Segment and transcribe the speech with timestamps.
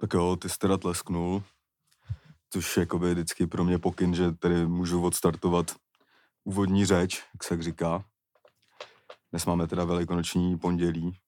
[0.00, 1.42] Tak jo, ty jsi teda tlesknul,
[2.50, 5.76] což je jakoby vždycky pro mě pokyn, že tady můžu odstartovat
[6.44, 8.04] úvodní řeč, jak se tak říká.
[9.30, 11.18] Dnes máme teda velikonoční pondělí.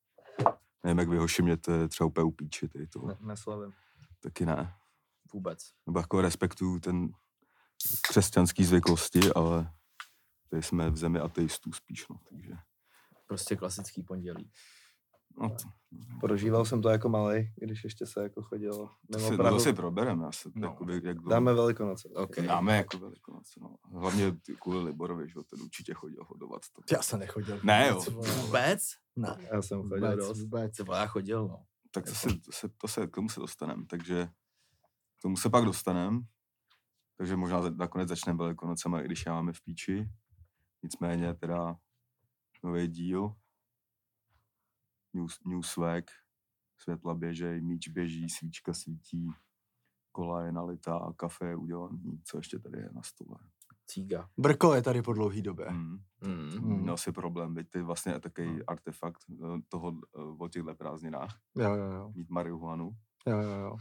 [0.84, 3.06] Nevím, jak vy ho šimněte, třeba úplně upíči, to.
[3.06, 3.72] Ne, neslavím.
[4.20, 4.74] Taky ne.
[5.32, 5.58] Vůbec.
[5.86, 7.08] Nebo jako respektuju ten
[8.02, 9.72] křesťanský zvyklosti, ale
[10.48, 12.52] tady jsme v zemi ateistů spíš, no, takže.
[13.26, 14.50] Prostě klasický pondělí.
[15.40, 15.68] No, to,
[16.20, 18.76] Prožíval jsem to jako malý, když ještě se jako chodilo
[19.12, 19.56] to, mimo si, Prahu.
[19.56, 20.68] to si probereme, já se, No.
[20.68, 22.08] jakoby, jak dlouho- Dáme velikonoce.
[22.08, 22.40] Ok.
[22.40, 23.76] Dáme jako velikonoce, no.
[24.00, 26.62] Hlavně ty kvůli Liborovi, že ten určitě chodil hodovat.
[26.72, 26.94] To.
[26.96, 27.60] Já jsem nechodil.
[27.62, 28.00] Ne, jo.
[28.44, 28.80] Vůbec?
[29.16, 30.40] Ne, Já jsem chodil vůbec, dost.
[30.40, 30.74] vůbec.
[30.76, 31.64] Co já chodil, no.
[31.90, 34.26] Tak to se, to se, to se, k tomu se dostaneme, takže
[35.18, 36.20] k tomu se pak dostaneme.
[37.16, 40.08] Takže možná nakonec začneme velikonocema, i když já máme v píči.
[40.82, 41.76] Nicméně teda
[42.64, 43.34] nový díl.
[45.14, 46.04] New, new swag.
[46.78, 49.30] Světla běžej, míč běží, svíčka svítí,
[50.12, 53.36] kola je nalitá, kafe je udělaný, co ještě tady je na stole.
[53.86, 54.28] Cíga.
[54.38, 55.70] Brko je tady po dlouhý době.
[55.70, 55.98] Mm.
[56.26, 56.50] Mm.
[56.60, 56.80] Mm.
[56.82, 58.64] Měl si problém, byť ty vlastně takový No.
[58.66, 62.12] artefakt eh, toho eh, o těchto prázdninách, Jo, jo, jo.
[62.14, 62.90] mít marihuanu.
[63.26, 63.76] Jo, jo, jo.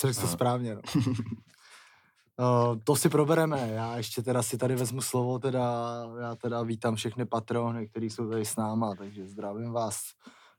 [0.00, 0.32] To řekl jsi to Aha.
[0.36, 0.80] správně, no.
[0.96, 3.68] Uh, to si probereme.
[3.68, 8.30] Já ještě teda si tady vezmu slovo, teda, já teda vítám všechny patrony, kteří jsou
[8.30, 10.00] tady s náma, takže zdravím vás,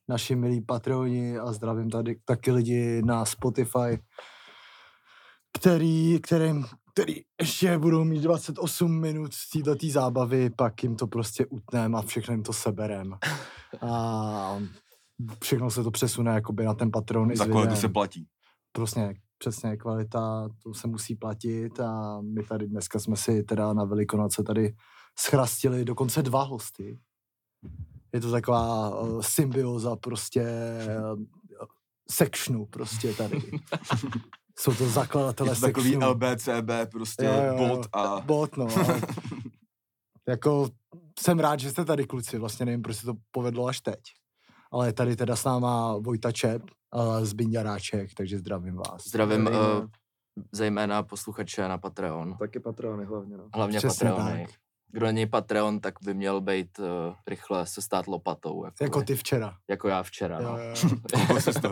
[0.10, 4.00] naši milí patroni a zdravím tady taky lidi na Spotify,
[5.58, 11.46] který, kterým, který ještě budou mít 28 minut z této zábavy, pak jim to prostě
[11.46, 13.14] utnem a všechno jim to seberem.
[13.82, 14.60] A
[15.44, 17.36] všechno se to přesune jakoby na ten patron.
[17.36, 18.28] Za kvalitu se platí.
[18.72, 23.84] Prostě přesně kvalita, to se musí platit a my tady dneska jsme si teda na
[23.84, 24.76] Velikonoce tady
[25.20, 27.00] schrastili dokonce dva hosty.
[28.14, 30.46] Je to taková uh, symbioza prostě
[31.14, 31.24] uh,
[32.12, 33.42] sectionu prostě tady.
[34.60, 36.14] Jsou to zakladatelé Je to takový sectionu.
[36.14, 37.68] LBCB, prostě Jo, jo, jo.
[37.68, 38.20] bot a...
[38.20, 38.68] Bot, no.
[40.28, 40.70] jako
[41.20, 44.00] jsem rád, že jste tady kluci, vlastně nevím, proč se to povedlo až teď.
[44.72, 46.62] Ale je tady teda s náma Vojta Čep,
[46.96, 49.08] uh, Zbyňa Ráček, takže zdravím vás.
[49.08, 49.54] Zdravím uh,
[50.52, 52.38] zejména posluchače na Patreon.
[52.38, 53.50] Taky patrony hlavně, no.
[53.56, 54.46] Hlavně Přesně Patreony.
[54.46, 54.56] tak.
[54.94, 56.86] Kdo není Patreon, tak by měl být uh,
[57.28, 58.66] rychle se stát lopatou.
[58.66, 59.58] Jako, Jako ty včera.
[59.70, 60.40] jako já včera.
[60.42, 60.58] Jo, No.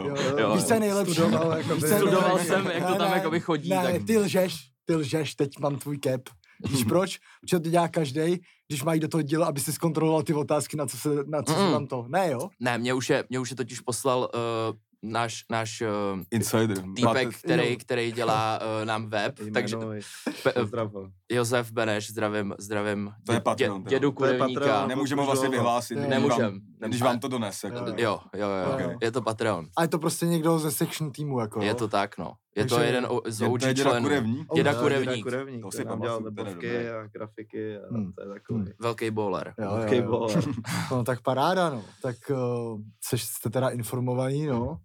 [0.07, 0.53] jo, jo.
[0.55, 1.13] Víš, co je nejlepší?
[1.13, 2.47] Studoval, jako Studoval nejlepší?
[2.47, 4.55] jsem, jak to tam jakoby chodí, Ne, tak- ty lžeš,
[4.85, 6.21] ty lžeš, teď mám tvůj cap.
[6.69, 7.19] Víš proč?
[7.41, 10.85] Protože to dělá každý, když mají do toho díla, aby si zkontroloval ty otázky, na
[10.85, 11.71] co se, na co se Mm.
[11.71, 12.05] tam to.
[12.09, 12.49] Ne, jo?
[12.59, 15.87] Ne, mě už je, mě už je totiž poslal uh, náš, náš uh,
[16.31, 16.77] Insider.
[16.77, 17.75] týpek, Máte- který, jo.
[17.79, 19.99] který dělá uh, nám web, takže Jmenuj.
[20.43, 20.53] pe,
[20.93, 21.09] ho.
[21.31, 23.95] Josef Beneš, zdravím, zdravím To je dě- Patreon, dě, teda.
[23.97, 24.11] dědu je.
[24.13, 24.87] Kurevníka.
[24.87, 25.99] Nemůžeme ho vlastně vyhlásit, Jo.
[26.01, 26.41] když Nemůžem.
[26.81, 27.67] vám, když vám to donese.
[27.67, 28.47] Jako, Jo, Jo, jo,
[28.79, 28.97] jo, jo.
[29.01, 29.65] je to Patreon.
[29.77, 31.61] A je to prostě někdo ze section týmu, jako.
[31.61, 31.75] Je jo?
[31.75, 32.33] to tak, no.
[32.55, 34.05] Je to Takže- jeden o- z Je- to OG je děda členů.
[34.05, 34.47] Kurevník?
[34.55, 35.23] Děda Jo, Kurevník.
[35.23, 38.13] Kurevník, To si nám dělal je webovky a grafiky a Hmm.
[38.13, 38.59] to je takový.
[38.59, 38.71] Hmm.
[38.79, 39.53] Velký bowler.
[39.59, 40.03] Jo, jo, Velký jo.
[40.11, 40.43] bowler.
[40.91, 41.83] No tak paráda, no.
[42.01, 42.79] Tak uh,
[43.15, 44.77] jste teda informovaní, no.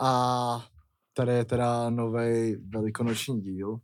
[0.00, 0.66] A
[1.14, 3.78] tady je teda nový velikonoční díl.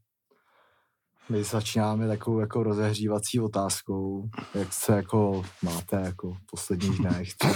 [1.29, 7.35] My začínáme takovou jako rozehřívací otázkou, jak se jako máte jako v posledních dnech.
[7.35, 7.55] Třeba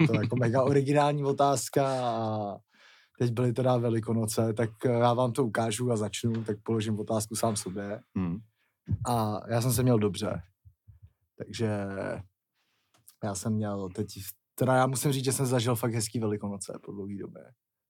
[0.00, 2.56] je to jako mega originální otázka a
[3.18, 7.56] teď byly teda velikonoce, tak já vám to ukážu a začnu, tak položím otázku sám
[7.56, 8.00] sobě.
[8.18, 8.38] Hm.
[9.08, 10.42] A já jsem se měl dobře.
[11.38, 11.86] Takže
[13.24, 14.08] já jsem měl teď,
[14.54, 17.42] teda já musím říct, že jsem zažil fakt hezký velikonoce po dlouhý době.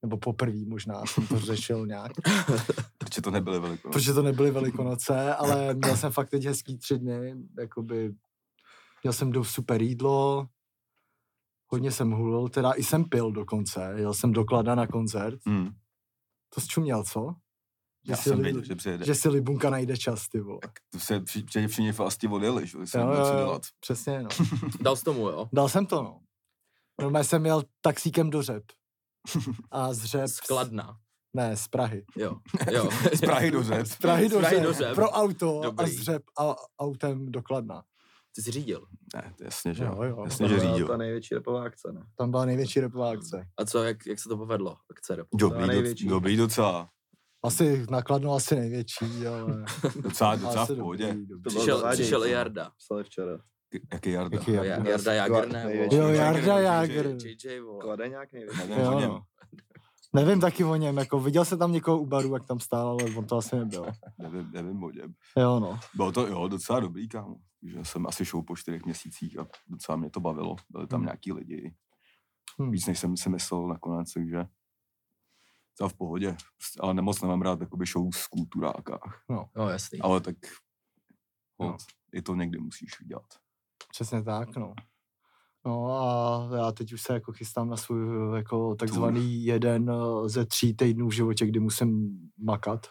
[0.03, 2.13] Nebo poprvé možná jsem to řešil nějak,
[2.99, 3.99] Protože to nebyly velikonoce.
[3.99, 8.15] protože to nebyly velikonoce, ale měl jsem fakt teď hezký tři dny, jakoby
[9.03, 10.47] měl jsem do super jídlo,
[11.69, 15.69] hodně jsem hulil, teda i jsem pil dokonce, jel jsem do Klada na koncert, Hm.
[16.55, 17.35] to zčuměl, co?
[18.07, 19.05] Já si jsem li- věděl, že přijede.
[19.05, 20.61] Že si Libunka najde čas, ty vole.
[20.91, 23.63] To se při- při- všichni vlastně odjeli, že Jo, měl jo, co jo, dělat.
[23.81, 24.29] přesně, no.
[24.81, 25.49] Dal jsi tomu, jo?
[25.53, 26.21] Dal jsem to, no.
[27.01, 28.63] Normálně jsem jel taxíkem do Řep.
[29.71, 30.29] A z Řep...
[30.29, 30.97] Skladna.
[31.37, 32.05] Ne, z Prahy.
[32.17, 32.37] Jo,
[32.73, 32.89] jo.
[33.15, 33.87] Z Prahy do Řep.
[33.87, 34.95] Z Prahy do, Z Prahy Řep, do Řep.
[34.95, 35.91] Pro auto a Dobrý.
[35.91, 37.83] z Řep a autem do Kladna.
[38.35, 38.87] Ty jsi řídil.
[39.15, 40.25] Ne, to jasně, že Jo, jo.
[40.25, 40.89] Jasně, že řídil.
[40.89, 42.03] ta největší repová akce, ne?
[42.17, 43.47] Tam byla největší repová akce.
[43.59, 44.77] A co, jak, jak se to povedlo?
[44.91, 45.37] Akce repu?
[45.37, 46.05] Dobrý, největší.
[46.05, 46.89] doc- dobrý docela.
[47.45, 49.65] Asi na Kladno asi největší, ale...
[50.03, 51.17] Docela, docela asi v pohodě.
[51.49, 52.25] Přišel, přišel.
[52.25, 52.71] Jarda.
[52.79, 53.39] Psali včera.
[53.93, 54.39] Jaký Jarda?
[54.39, 54.91] Jaký Jo, Jarda?
[54.91, 55.77] Jarda Jager, ne?
[55.93, 56.09] Jo.
[56.09, 56.59] Jarda.
[56.59, 57.07] Jager.
[57.07, 57.61] JJ.
[57.81, 58.59] Klade nějak největší.
[58.69, 59.09] Nevím o Jo, něm.
[59.11, 59.23] no.
[60.15, 63.05] Nevím taky o něm, jako viděl jsem tam někoho u baru, jak tam stál, ale
[63.17, 63.87] on to asi nebyl.
[64.19, 65.15] Nevím, nevím o něm.
[65.39, 65.81] Jo, no.
[65.95, 67.37] Bylo to, jo, docela dobrý, kámo.
[67.61, 70.57] Takže jsem asi šel po čtyřech měsících a docela mě to bavilo.
[70.71, 71.05] Byli tam Hmm.
[71.07, 71.75] nějaký lidi.
[72.59, 72.71] Hmm.
[72.71, 74.45] Víc, než jsem si myslel nakonec, takže
[75.75, 79.23] Třeba v pohodě, prostě, ale nemoc nemám rád jakoby show z kulturákách.
[79.57, 80.01] No jasný.
[80.01, 80.37] Ale tak
[81.61, 81.77] No.
[82.13, 83.27] i to někdy musíš udělat.
[83.93, 84.75] Přesně tak, no.
[85.67, 90.47] No a já teď už se jako chystám na svůj jako takzvaný jeden eh, ze
[90.47, 92.87] tří týdnů v životě, kdy musím makat.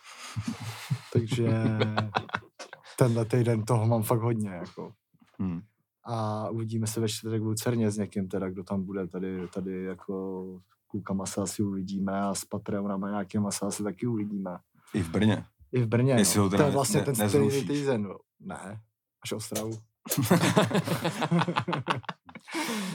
[1.13, 1.49] Takže
[2.97, 4.93] tenhle týden toho mám fakt hodně, jako.
[5.39, 5.61] Hmm.
[6.03, 9.83] A uvidíme se ve čtvrtek v Lucerně s někým, teda, kdo tam bude tady, tady
[9.83, 10.45] jako
[10.87, 14.57] klukama se asi uvidíme a s Patreonama nějakýma se asi taky uvidíme.
[14.93, 15.45] I v Brně.
[15.71, 16.43] I v Brně, Jestli no.
[16.43, 18.07] ho To je vlastně ne- ten stejný týden.
[18.39, 18.81] Ne,
[19.23, 19.79] až Ostravu.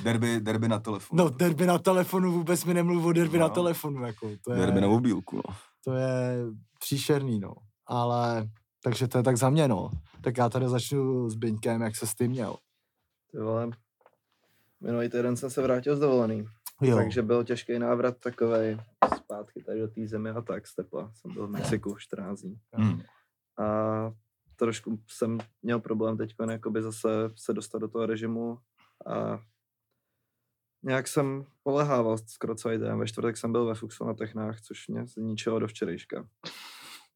[0.03, 1.25] Derby, derby na telefonu.
[1.25, 3.55] No, derby na telefonu, vůbec mi nemluv o derby na No.
[3.55, 5.43] telefonu, jako, to je, Derby na mobilku, no.
[5.85, 6.37] to je
[6.81, 7.53] příšerný, no.
[7.87, 8.49] Ale,
[8.83, 9.91] takže to je tak za mě, no.
[10.21, 12.57] Tak já tady začnu s Byňkem, jak se s tím měl.
[13.33, 13.71] Ty vole,
[14.81, 16.45] minulý týden jsem se vrátil z dovolený,
[16.83, 18.79] Jo, takže byl těžký návrat takovej
[19.17, 21.11] zpátky tady do té země a tak z tepla.
[21.15, 22.57] Jsem byl v Mexiku 14 dní.
[22.73, 23.03] Hmm.
[23.59, 23.65] A
[24.57, 28.59] trošku jsem měl problém teď jakoby zase se dostat do toho režimu
[29.07, 29.41] a
[30.83, 32.99] nějak jsem polehával skoro celý den.
[32.99, 36.29] Ve čtvrtek jsem byl ve Fuxu na Technách, což mě zničilo do včerejška.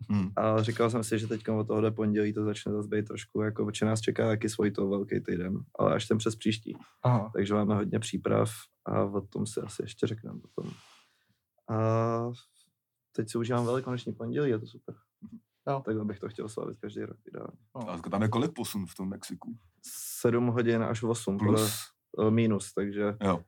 [0.09, 0.31] Hmm.
[0.37, 3.65] A říkal jsem si, že teď od tohohle pondělí to začne zase být trošku, jako
[3.65, 6.77] protože nás čeká taky svůj to velký týden, ale až ten přes příští.
[7.03, 7.31] Aha.
[7.35, 8.51] Takže máme hodně příprav
[8.85, 10.73] a o tom si asi ještě řekneme potom.
[11.71, 12.31] A
[13.13, 14.95] teď si užívám velikonoční pondělí, je to super.
[15.69, 15.83] Jo.
[15.85, 17.57] Takhle bych to chtěl slavit každý rok ideálně.
[17.75, 19.57] A jako tam je kolik posun v tom Mexiku?
[20.21, 21.49] 7 hodin až 8 Plus.
[21.51, 23.41] podle, eh, minus, takže Jo.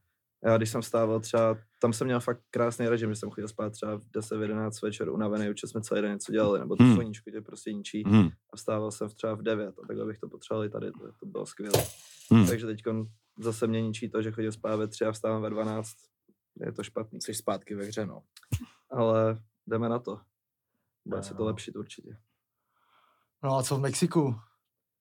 [0.44, 3.70] já když jsem stával třeba, tam jsem měl fakt krásný režim, že jsem chodil spát
[3.70, 6.84] třeba v 10, v 11 večer unavený, určitě jsme celý den něco dělali, nebo to
[6.84, 6.94] Hmm.
[6.94, 8.28] sluníčko tě prostě ničí Hmm.
[8.52, 11.26] a vstával jsem třeba v 9 a takhle bych to potřeboval i tady, to, to
[11.26, 11.84] bylo skvělé.
[12.30, 12.46] Hmm.
[12.46, 12.82] Takže teď
[13.38, 15.88] zase mě ničí to, že chodím spát ve 3 a vstávám ve 12,
[16.60, 17.20] je to špatný.
[17.20, 18.22] Jsi zpátky ve hře, no.
[18.90, 20.20] ale jdeme na to.
[21.04, 21.46] Bude se to Jo.
[21.46, 22.16] lepšit určitě.
[23.42, 24.34] No a co v Mexiku?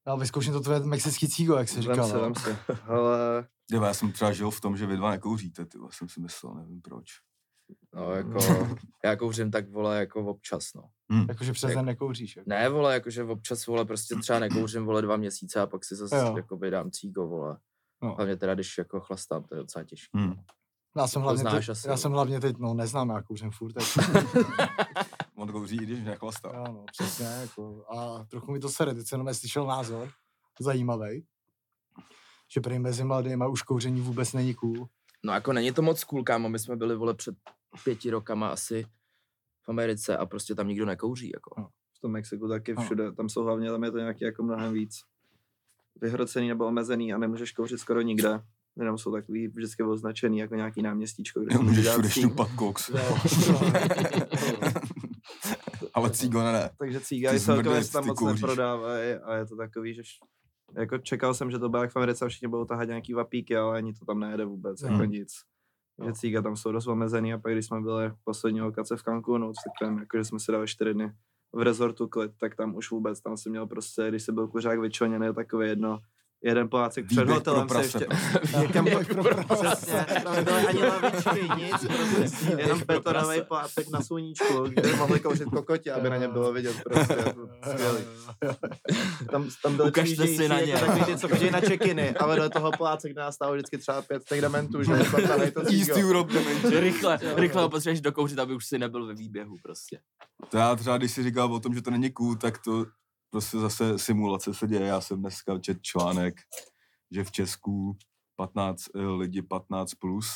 [0.08, 2.08] Já vyzkouším to tvoje mexický cígo, jak jsi Vem říkal.
[2.08, 2.22] se, no.
[2.22, 2.58] vem se.
[2.88, 6.20] Ale Jo, já jsem třeba žil v tom, že vy dva nekouříte, ty jsem si
[6.22, 7.06] myslel, nevím proč.
[7.96, 8.40] No jako,
[9.06, 10.84] já kouřím tak vole jako občas, no.
[11.12, 11.26] Hmm.
[11.30, 12.36] Jakože přes Jak- den nekouříš.
[12.38, 12.50] Jako.
[12.50, 16.16] Ne, vole, jakože občas, vole, prostě třeba nekouřím, vole, dva měsíce a pak si zase,
[16.18, 16.38] Jo.
[16.38, 17.58] jakoby dám cígo, vole.
[18.04, 18.16] No.
[18.16, 20.18] Hlavně teda, když jako chlastám, to je docela těžké.
[20.20, 20.34] Hmm.
[20.98, 21.98] Já jsem hlavně, znáš teď, asi, já jo.
[21.98, 23.74] jsem hlavně teď, no neznám, já kouřím furt.
[23.74, 23.84] Tak,
[25.42, 26.52] On kouří, i když nechlastá.
[26.56, 27.86] jo, no, přesně, jako.
[27.90, 30.10] A trochu mi to sere, teď jsem jenom slyšel názor,
[30.60, 31.26] zajímavý,
[32.54, 34.88] že prý mezi mladýma už kouření vůbec není cool.
[35.24, 37.36] No jako není to moc cool, kámo, my jsme byli, vole, před
[37.84, 38.86] pěti rokama asi
[39.62, 41.70] v Americe a prostě tam nikdo nekouří, jako.
[41.98, 45.02] v tom Mexiku taky všude, tam jsou hlavně, tam je to nějaký jako mnohem víc
[46.02, 48.42] vyhrocený nebo omezený a nemůžeš kouřit skoro nikde.
[48.80, 52.24] Jenom jsou takový vždycky označený jako nějaký náměstíčko, kde může můžeš dát všude cíg.
[52.24, 52.92] šňupat koks.
[56.02, 56.70] Ale cígo ne, ne.
[56.78, 58.42] Takže cígají Ty celkově se tam moc kouříš.
[58.42, 60.20] neprodávají a je to takový, že š-
[60.74, 63.58] jako čekal jsem, že to bude jak v Americe a všichni budou tahat nějaký vapíky,
[63.58, 64.92] ale ani to tam nejede vůbec, Hmm.
[64.92, 65.34] jako nic.
[66.00, 66.06] No.
[66.06, 69.48] Takže cíga tam jsou dost omezený a pak když jsme byli poslední lokace v Cancunu,
[69.48, 71.12] tak tam jakože jsme si dali čtyři dny
[71.54, 74.80] v rezortu klid, tak tam už vůbec, tam jsem měl prostě, když se byl kuřák
[74.80, 76.00] vyčleněný, takový jedno,
[76.44, 78.08] jeden plácek před Výběh hotelem pro se ještě,
[78.60, 79.76] někam Výběh pro prase.
[79.76, 81.76] Přesně, tam nebyly ani lavičky, nic,
[82.16, 86.76] prostě, jenom betonový plátek na sluníčku, kde mohli kouřit kokotě, aby na ně bylo vidět
[86.84, 87.16] prostě,
[87.72, 88.04] skvělý.
[89.32, 90.88] Tam, tam byly Ukažte si na jako ně.
[90.88, 94.02] takový ty, co chodí na check-iny a vedle toho pláce, kde nás stálo vždycky třeba
[94.02, 96.08] pět těch dementů, že zapadají to East cígo.
[96.08, 96.74] Europe Dimension.
[96.74, 100.00] Rychle, rychle ho potřebuješ dokouřit, aby už si nebyl ve výběhu prostě.
[100.50, 102.86] To já třeba, když si říkal o tom, že to není cool, tak to
[103.32, 104.86] prostě zase simulace se děje.
[104.86, 106.42] Já jsem dneska čet článek,
[107.12, 107.98] že v Česku
[108.36, 110.28] 15 eh, lidi 15 plus,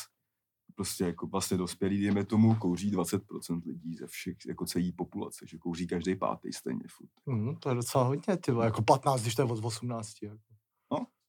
[0.74, 5.58] prostě jako vlastně dospělí, dejme tomu, kouří 20% lidí ze všech, jako celý populace, že
[5.58, 7.10] kouří každý pátý stejně furt.
[7.26, 10.22] Mm, to je docela hodně, ty vole, jako 15, když to je od 18.
[10.22, 10.38] Jako.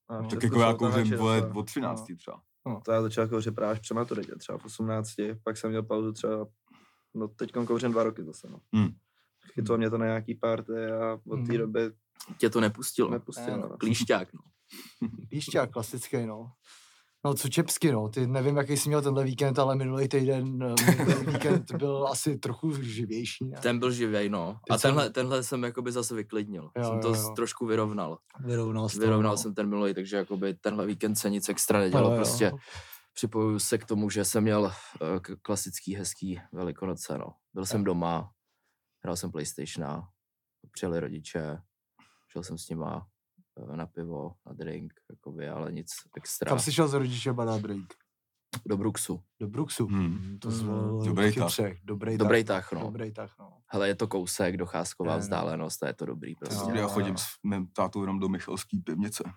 [0.09, 2.41] A v Tak jako já kouřím vole, od 13 třeba.
[2.85, 6.11] To já začal kouřit právě až při maturitě, třeba v 18, pak jsem měl pauzu
[6.11, 6.47] třeba,
[7.13, 8.61] no teď kouřím dva roky zase, no.
[8.73, 8.89] Hmm.
[9.53, 11.57] Chytlo mě to na nějaký party a od té Mhm.
[11.57, 11.91] doby
[12.37, 13.09] Tě to nepustilo.
[13.09, 13.57] nepustilo.
[13.57, 13.67] no.
[13.69, 13.77] no.
[13.77, 14.39] Klíšťák, no.
[15.29, 16.51] Píšťák, klasický, no.
[17.25, 18.09] No, co čepsky, no.
[18.09, 22.37] Ty nevím, jaký jsi měl tenhle víkend, ale minulý týden, eh, minulý víkend byl asi
[22.37, 23.57] trochu živější, ne?
[23.61, 24.57] Ten byl živej, no.
[24.69, 26.63] A Teď jsem- tenhle, tenhle jsem jakoby zase vyklidnil.
[26.77, 27.33] Jo, jsem jo, to jo.
[27.35, 28.17] trošku vyrovnal.
[28.45, 29.37] Vyrovnal, jsi to, Vyrovnal no.
[29.37, 32.03] jsem ten minulý, takže jakoby tenhle víkend se nic extra nedělo.
[32.03, 32.15] Jo, jo.
[32.15, 32.51] Prostě
[33.13, 37.27] připojuju se k tomu, že jsem měl eh, k- klasický, hezký velikonoce, no.
[37.53, 38.29] Byl jsem doma,
[39.03, 40.09] hrál jsem Playstationa,
[40.71, 41.61] přijeli rodiče,
[42.27, 43.07] šel jsem s nima
[43.73, 45.87] eh, na pivo, na drink, jakoby, ale nic
[46.17, 46.49] extra.
[46.49, 47.93] Kam jsi šel z rodiče na drink?
[48.65, 49.23] Do Bruxu.
[49.39, 49.87] Do Bruxu.
[49.87, 50.17] Hmm.
[50.17, 50.39] Hmm.
[50.39, 50.57] To Hmm.
[50.57, 51.51] zvolil Dobrý tah.
[51.83, 52.69] Dobrý, Dobrý tah.
[52.69, 52.85] tah, no.
[52.85, 53.57] Dobrý tah, no.
[53.67, 55.19] Hele, je to kousek, docházková Je, no.
[55.21, 56.69] vzdálenost a je to dobrý prostě.
[56.71, 56.75] No.
[56.75, 59.23] Já chodím s mým tátou jenom do Michalský pivnice.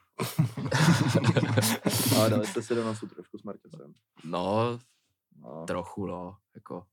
[2.17, 3.93] Ale dali jste si do nosu trošku s Martěsem.
[4.25, 4.79] No,
[5.37, 5.65] No.
[5.67, 6.85] trochu, no, jako.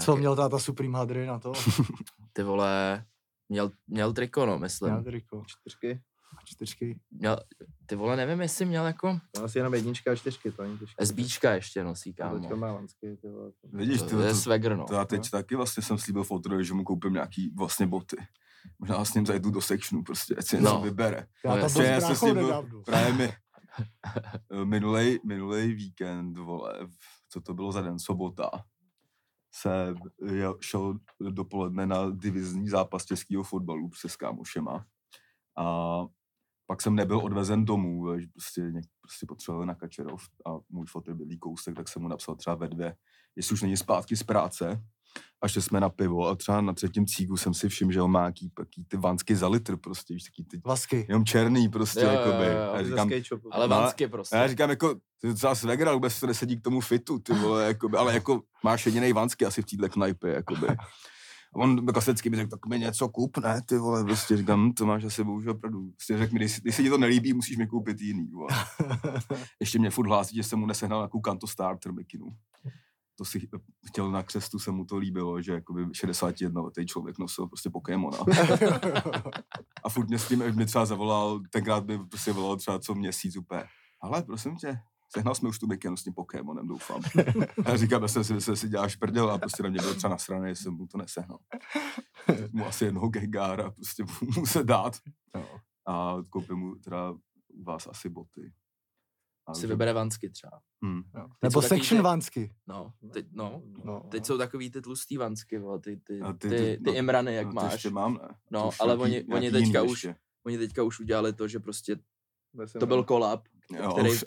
[0.00, 1.52] Co Nějaký- měl táta Supreme Hadry na to?
[2.32, 3.04] Ty vole,
[3.48, 4.90] měl, měl triko, no, myslím.
[4.92, 5.42] Měl triko.
[5.46, 6.00] Čtyřky.
[6.44, 7.00] Čtyřky.
[7.10, 7.40] Měl,
[7.86, 11.06] ty vole, nevím, jestli měl jako To asi jenom jednička a čtyřky, to není těžké.
[11.06, 12.38] SBčka ještě nosí, kámo.
[12.38, 13.50] Teďka má lansky, ty vole.
[13.52, 14.84] to- Vidíš, To, ty, to je to, swagger, no.
[14.84, 18.16] to já teď taky vlastně jsem slíbil fotrovi, že mu koupím nějaký vlastně boty.
[18.78, 20.80] Možná s ním zajdu do sectionu prostě, ať si něco No.
[20.80, 21.26] vybere.
[21.44, 22.82] Já No tam byl Já s jsem s bráchou ním byl nedávno.
[22.82, 23.32] právě mi,
[24.64, 26.74] minulej, minulej víkend, vole,
[27.28, 28.50] co to bylo za den, sobota,
[29.60, 29.94] se
[30.26, 30.98] jel, šel
[31.30, 34.86] dopoledne na divizní zápas českého fotbalu prostě s kámošema.
[35.58, 36.00] A
[36.66, 41.14] pak jsem nebyl odvezen domů, že prostě, něk, prostě potřeboval na Kačerov a můj fotr
[41.14, 42.96] byl kousek, tak jsem mu napsal třeba ve dvě,
[43.36, 44.82] jestli už není zpátky z práce,
[45.42, 48.10] a šli jsme na pivo a třeba na třetím cígu jsem si všiml, že on
[48.10, 51.04] má jaký, jaký ty vansky za litr prostě, víš, taký ty, Vasky.
[51.08, 52.44] jenom černý prostě, Jo, jo, jakoby.
[52.46, 52.84] jo, jo.
[52.84, 53.54] Ze říkám, shopu.
[53.54, 54.36] Ale No, vansky prostě.
[54.36, 57.64] a já říkám, jako, ty docela svegra, vůbec to nesedí k tomu fitu, ty vole,
[57.66, 60.66] jakoby, ale jako máš jedinej vansky asi v téhle knajpě, jakoby.
[60.68, 64.72] A on klasicky mi řekl, tak mi něco kup, ne, ty vole, prostě říkám, "Hm,
[64.72, 65.90] to máš asi bohužel pravdu.
[65.90, 68.48] Prostě řekl mi, když, když se ti to nelíbí, musíš mi koupit jiný, vole.
[69.60, 72.26] Ještě mě furt hlásí, že jsem mu nesehnal nějakou Kanto Starter mikinu.
[73.18, 73.48] To si
[73.86, 78.18] chtěl na křestu, se mu to líbilo, že jakoby 61 letý člověk nosil prostě Pokémona.
[79.84, 83.36] A furt mě s tím, mě třeba zavolal, tenkrát by prostě volal třeba co měsíc
[83.36, 83.64] úplně.
[84.00, 84.78] Ale prosím tě,
[85.14, 87.02] sehnal jsme už tu mikinu s tím Pokémonem, doufám.
[87.64, 89.94] A říkám, já jsem si myslel, že si děláš prdel a prostě na mě byl
[89.94, 91.38] třeba nasraný, že jsem mu to nesehnal.
[92.52, 94.04] Mu asi jednoho gengára prostě
[94.36, 94.96] mu se dát.
[95.88, 97.12] A koupím mu teda
[97.48, 98.52] u vás asi boty.
[99.54, 100.60] Si že- vybere vansky třeba.
[100.84, 101.02] Hm.
[101.14, 101.26] No.
[101.42, 102.54] Nebo section ty- vansky.
[102.66, 103.62] No, teď, no.
[103.84, 104.00] No.
[104.10, 107.34] Teď jsou takový ty tlustý vansky, vole, ty, ty, ty, ty- ty, ty- no, imrany,
[107.34, 107.72] jak no, máš.
[107.72, 108.28] ještě mám, ne?
[108.50, 110.16] No, To už ale nějaký- oni- oni teďka už- ještě.
[110.46, 111.96] Oni teďka už udělali to, že prostě
[112.80, 113.42] to byl kolab,
[113.76, 114.24] Jo, který už-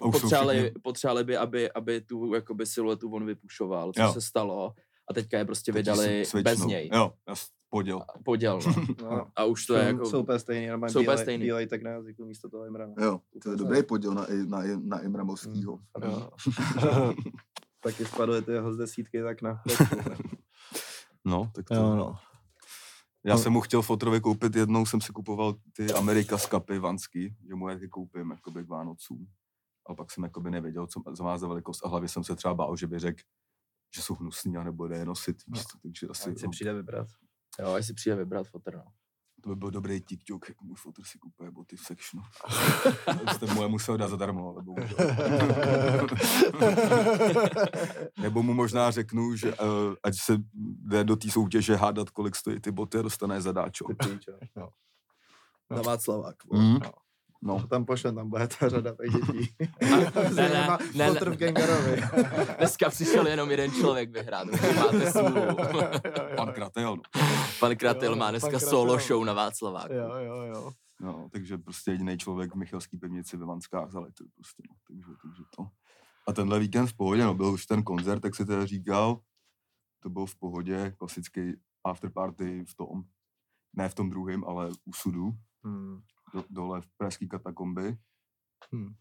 [0.84, 4.14] potřebovali, by, aby, aby tu jakoby siluetu on vypušoval, co Jo.
[4.14, 4.74] se stalo.
[5.10, 6.90] A teďka je prostě teď vydali bez něj.
[6.94, 7.14] Jo,
[7.70, 8.02] poděl.
[8.26, 8.74] Poděl, no.
[9.10, 10.06] No, A už to je jsou- jako...
[10.06, 11.44] Jsou úplně stejný, normálně jsou bílej, stejný.
[11.46, 12.94] bílej tak na jazyku místo toho Imrana.
[13.02, 15.80] Jo, to je dobrý poděl na, na, na Imramovskýho.
[16.04, 16.30] Jo.
[17.84, 19.64] Taky spadly ty jeho z desítky tak na
[21.26, 21.76] No, tak to...
[21.76, 22.16] jo, no.
[23.24, 23.40] Já No.
[23.42, 27.56] jsem mu chtěl fotrovi koupit, jednou jsem si kupoval ty Amerika z kapy vanský, že
[27.56, 29.28] mu je koupím jakoby k Vánocům.
[29.90, 32.54] A pak jsem jakoby nevěděl, co co má za velikost a hlavně jsem se třeba
[32.54, 33.22] bál, že by řekl,
[33.96, 37.08] že jsou hnusný a nebo je nosit, to, takže asi Ať si přijde vybrat.
[37.60, 38.84] Jo, jestli přijde vybrat fotr, no.
[39.44, 42.26] to by byl dobrý TikTok, jak můj fotr si kupuje boty v sectionu.
[43.26, 44.98] To jste mu je musel dát zadarmo, ale bohužel.
[48.22, 49.68] Nebo mu možná řeknu, že uh,
[50.04, 53.86] ať se jde do té soutěže hádat, kolik stojí ty boty a dostane zadáčo.
[53.88, 54.32] Ty píčo.
[55.70, 56.36] Na Václavák.
[56.54, 56.74] Mm.
[56.74, 56.92] No,
[57.48, 59.56] To tam pošlem, tam bude ta řada těch dětí.
[60.36, 62.02] ne, ne, ne, Gangarovi.
[62.58, 65.56] Dneska přišel jenom jeden člověk vyhrát, máte smůlu.
[66.36, 67.02] pan Kratel, no.
[67.60, 68.70] Pan Kratel má dneska Kratel.
[68.70, 69.94] solo show na Václaváku.
[69.94, 70.72] jo, jo, jo.
[71.00, 71.30] no.
[71.32, 74.76] takže prostě jediný člověk v Michalský pevnici ve Vanskách za litr prostě, no.
[74.88, 75.64] takže, takže to.
[76.28, 79.20] A tenhle víkend v pohodě, no, byl už ten koncert, tak se teda říkal,
[80.00, 81.54] to byl v pohodě, klasický
[81.84, 83.04] afterparty v tom,
[83.74, 86.02] ne v tom druhém, ale u sudu, Hmm.
[86.34, 87.98] Do, dole v pražský katakomby.
[88.72, 88.96] Hmm.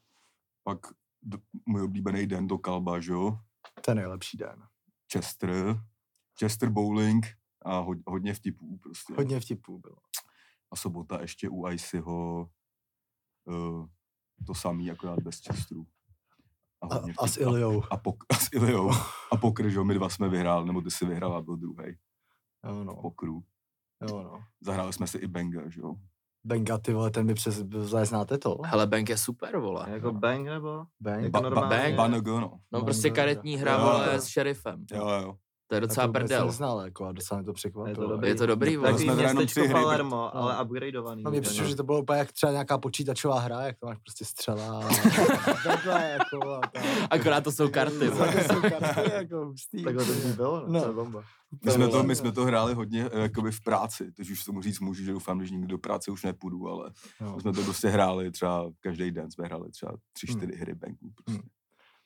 [0.65, 0.79] Pak
[1.23, 3.39] do, můj oblíbený den do Kalba, že jo,
[3.85, 4.69] To je nejlepší den.
[5.13, 5.81] Chester,
[6.41, 7.27] Chester Bowling
[7.63, 9.15] a ho, hodně vtipů prostě.
[9.15, 9.97] Hodně vtipů bylo.
[10.71, 12.51] A sobota ještě u Icyho
[13.45, 13.87] uh,
[14.47, 15.87] to samý, akorát bez Chesteru.
[16.81, 17.37] A, hodně a s.
[17.37, 17.83] Iliou.
[17.91, 18.91] A, pok, a s Iliou.
[19.33, 21.99] A pokr, že my dva jsme vyhráli, nebo ty si vyhrál a byl druhý
[22.65, 22.97] Jo, no.
[23.03, 23.45] pokru.
[24.09, 24.45] Jo, no.
[24.61, 25.95] Zahráli jsme si i Benga, že jo.
[26.49, 27.55] Benga, ty vole, ten mi přes...
[28.03, 28.57] Znáte to?
[28.65, 29.87] Hele, Bank je super, vole.
[29.91, 30.85] Jako bang nebo?
[31.01, 31.23] Bang?
[31.23, 31.97] Jako Ba, ba, normálně.
[31.97, 32.51] Banogo, no.
[32.51, 34.21] No Bang, prostě bang, karetní hra, Jo, vole, jo.
[34.21, 34.85] s šerifem.
[34.93, 35.35] Jo, jo.
[35.71, 36.47] To je docela Já to prdel.
[36.47, 37.91] neznal, jako, a docela mě to překvapilo.
[37.91, 38.29] Je to dobrý.
[38.29, 38.77] Je to dobrý.
[38.83, 40.65] Takový jsme městečko hry, Palermo, ale no.
[40.65, 41.23] upgradeovaný.
[41.23, 43.99] No mě přišlo, že to bylo úplně jak třeba nějaká počítačová hra, jak to máš
[43.99, 44.79] prostě střela.
[44.79, 44.89] a
[45.67, 46.83] Takhle, jako, a tak.
[47.11, 47.99] Akorát to jsou karty.
[48.11, 49.85] To jsou karty, jako hustý.
[49.85, 50.73] Takhle to by bylo, no.
[50.73, 50.81] No.
[50.81, 51.23] to je bomba.
[51.65, 54.63] My jsme, to, my jsme to hráli hodně eh, jakoby v práci, takže už tomu
[54.63, 57.35] říct můžu, že doufám, že nikdy do práce už nepůjdu, ale No.
[57.37, 60.37] my jsme to prostě hráli třeba každý den, jsme hráli třeba tři, Hmm.
[60.41, 61.11] čtyři hry banku.
[61.25, 61.43] Prostě.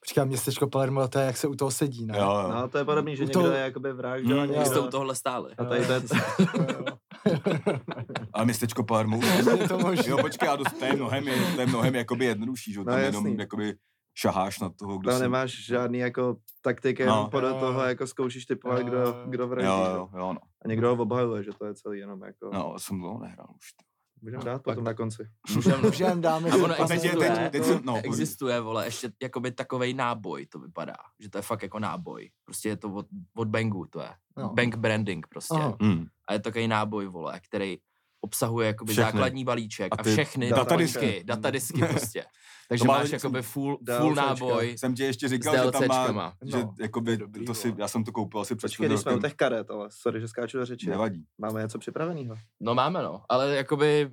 [0.05, 2.19] Počkej, městečko Palermo, to je, jak se u toho sedí, ne?
[2.19, 2.49] Jo, jo.
[2.55, 4.91] No, to je podobný, že U někdo toho- je jakoby vrah, že Mm, jste u
[4.91, 5.55] tohle stáli.
[5.59, 6.03] A tady to je...
[8.35, 9.21] A městečko Palermo.
[9.61, 10.09] Je to možný.
[10.11, 12.85] jo, počkej, a dost, to je mnohem, je, to je mnohem jakoby jednodušší, že No,
[12.85, 13.75] tam jenom jakoby
[14.19, 15.25] šaháš na toho, kdo Tam se...
[15.25, 17.29] nemáš žádný jako taktiky, No.
[17.31, 19.69] podle Jo, toho jako zkoušíš typovat, Jo, kdo, kdo vraždí.
[19.69, 20.41] Jo, jo, jo, no.
[20.65, 22.51] A někdo ho obhajuje, že to je celý jenom jako...
[22.53, 23.73] No, jsem dlouho nehrál už.
[23.73, 23.85] ty.
[24.23, 25.29] Můžeme dát potom na konci.
[25.55, 29.53] Můžeme, Můžeme dáme A si ono existuje, teď- teď jsem- no, existuje, vole, ještě jakoby
[29.53, 32.31] takovej náboj to vypadá, že to je fakt jako náboj.
[32.45, 34.11] Prostě je to od, od Bangu, to je.
[34.37, 34.49] No.
[34.49, 35.55] Bank branding prostě.
[35.55, 35.77] Aha.
[35.81, 36.07] Hmm.
[36.29, 37.79] A je to takový náboj, vole, který
[38.25, 39.13] obsahuje jakoby Všechny.
[39.13, 41.23] základní balíček A a, ty všechny datadisky.
[41.25, 42.25] datadisky, prostě.
[42.69, 44.75] Takže To má máš jakoby full, full náboj.
[44.79, 46.35] Jsem ti ještě S říkal, že tam má, DLCčkama.
[46.43, 49.15] že No, jakoby, dobrý, to si, já jsem to koupil asi před Počkej, když jsme
[49.15, 50.91] u těch karet, ale sorry, že skáču do řeči.
[50.91, 51.25] Nevadí.
[51.39, 52.37] Máme něco připraveného.
[52.61, 54.11] No máme no, ale jakoby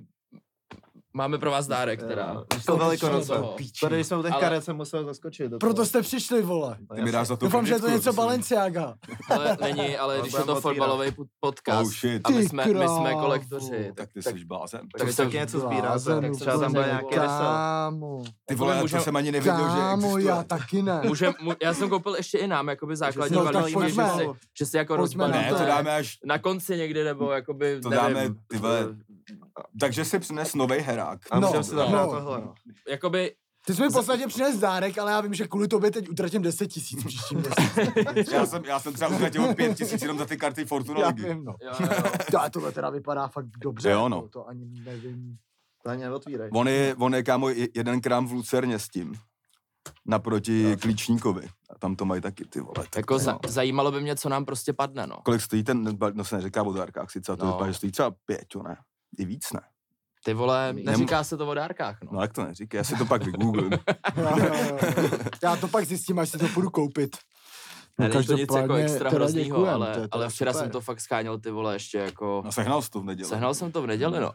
[1.14, 2.44] máme pro vás dárek teda.
[2.66, 3.34] To velikonoce.
[3.88, 5.50] když jsme u těch Ale- karet, jsem musel zaskočit.
[5.50, 6.76] do Proto jste přišli, vole.
[6.94, 8.12] Ty mi dáš za to Doufám, že je to něco.
[8.12, 8.94] Balenciaga.
[9.30, 12.22] Ale není, ale když je to fotbalový pod- podcast Oh shit.
[12.26, 14.80] a my jsme, my jsme kolektoři, tak, ty jsi blázen.
[14.98, 17.14] Tak tak taky něco sbírá, tak jsem třeba tam bude nějaký.
[17.14, 18.22] Kámo.
[18.46, 20.26] Ty vole, můžem- jsem ani nevěděl, že Kámo, existuje.
[20.26, 21.00] já taky ne.
[21.04, 24.96] můžem, já jsem koupil ještě i nám jakoby základní balíčky, že si, že si jako
[24.96, 26.18] rozbalíme Ne, to dáme až...
[26.24, 28.86] na konci někdy, nebo jakoby, To dáme, ty vole,
[29.80, 31.20] Takže si přines nový herák.
[31.30, 32.06] A No, si tam no.
[32.10, 32.40] tohle.
[32.40, 32.54] no.
[32.88, 33.34] jakoby,
[33.66, 36.42] Ty jsi mi v podstatě přines dárek, ale já vím, že kvůli tobě teď utratím
[36.42, 38.30] 10 tisíc příští měsíc.
[38.32, 41.44] Já jsem, já jsem třeba utratil pět tisíc jenom za ty karty Fortuna já vím,
[41.44, 41.54] no.
[41.62, 42.10] jo, jo, jo.
[42.30, 43.90] To, tohle teda vypadá fakt dobře.
[43.90, 44.16] Jo, no.
[44.16, 45.36] jako, To ani nevím.
[45.84, 46.50] To ani neotvírej.
[46.52, 49.14] On je, on je kámo je- jeden krám v Lucerně s tím.
[50.06, 51.42] Naproti Klíčníkovi.
[51.70, 52.74] A tam to mají taky ty vole.
[52.74, 55.16] Tak jako za, zajímalo by mě, co nám prostě padne, no.
[55.24, 57.52] Kolik stojí ten, no se neříká o dárkách sice, a to No.
[57.52, 58.76] vypadá, že stojí třeba pět, jo, ne?
[59.18, 59.60] I víc ne.
[60.24, 62.10] Ty vole, neříká se to o dárkách, no.
[62.12, 63.70] No jak to neříká, já si to pak vygooglím.
[65.42, 67.16] Já to pak zjistím, až si to půjdu koupit.
[67.98, 70.64] Ne, není to nic jako extra teda hroznýho, děkujem, ale, to je ale včera super.
[70.64, 72.42] jsem to fakt skáněl ty vole ještě jako...
[72.44, 73.28] No sehnal jsi to v neděli.
[73.28, 74.30] Sehnal jsem to v neděli, no.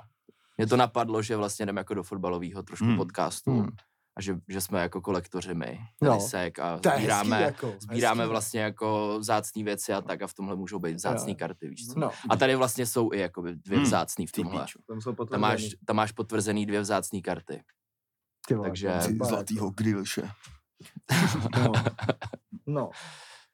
[0.58, 2.98] Mě to napadlo, že vlastně jdeme jako do fotbalového trošku Hmm.
[2.98, 3.70] podcastu Hmm.
[4.18, 6.14] A že, že jsme jako kolektoři my, Jo.
[6.16, 8.30] Lisek a sbíráme, jako, sbíráme hezký.
[8.32, 11.36] vlastně jako vzácné věci a tak a v tomhle můžou být vzácné Jo.
[11.40, 12.00] karty, víš co.
[12.00, 13.86] No, A tady vlastně jsou i jakoby dvě Hmm.
[13.88, 14.66] vzácný v tomhle.
[14.88, 17.64] Tam jsou Tam máš, tam máš potvrzený dvě vzácné karty.
[18.48, 20.30] ty vole, Takže- zlatýho grillše.
[21.64, 21.72] No.
[22.68, 22.90] no,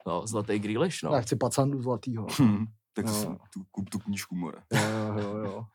[0.08, 1.12] No, zlatý Grealish, no.
[1.16, 2.28] já chci pacandu zlatýho.
[2.40, 3.38] Hm, tak No.
[3.54, 4.58] tu, kup tu knížku, more.
[4.74, 5.66] Jo, jo, jo.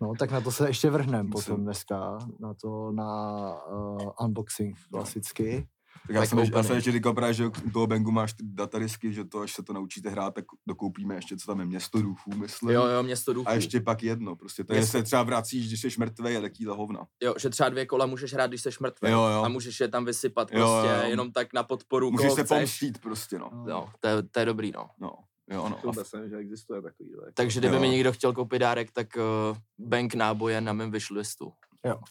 [0.00, 1.44] No, tak na to se ještě vrhnem Musím.
[1.44, 5.68] potom dneska, na to, na uh, unboxing klasicky.
[6.06, 8.42] Tak já jsem, ještě, já jsem ještě říkal právě, že u toho Bengu máš ty
[8.46, 12.02] datadisky, že to, až se to naučíte hrát, tak dokoupíme ještě, co tam je, město
[12.02, 12.70] duchů, myslím.
[12.70, 13.48] Jo, jo, město duchů.
[13.48, 16.76] A ještě pak jedno, prostě to je, se třeba vracíš, když jsi mrtvej a takýhle
[16.76, 17.06] hovna.
[17.22, 19.10] Jo, že třeba dvě kola můžeš hrát, když jsi mrtvý.
[19.10, 19.42] Jo, jo.
[19.42, 21.10] A můžeš je tam vysypat Jo, prostě, jo.
[21.10, 22.58] jenom tak na podporu, Můžeš koho se chceš.
[22.58, 23.64] pomstít prostě, no.
[23.68, 24.90] Jo, to je, to je dobrý, no.
[25.00, 25.10] No,
[25.50, 25.76] jo, no.
[25.90, 27.10] A nevím, že existuje takový.
[27.10, 27.32] Jako.
[27.34, 27.80] Takže kdyby Jo.
[27.80, 29.56] mi někdo chtěl koupit dárek, tak uh,
[29.88, 31.52] bank náboje na mém wishlistu.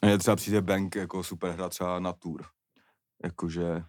[0.01, 2.45] Mně třeba přijde Bank jako super hra třeba na tour.
[3.23, 3.83] Jakože,